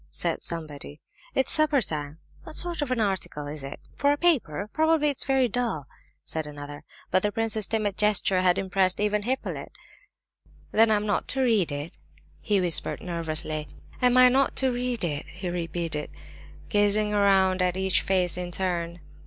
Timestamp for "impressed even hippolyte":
8.57-9.71